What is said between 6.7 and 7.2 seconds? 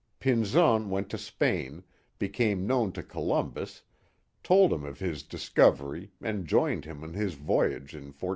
him on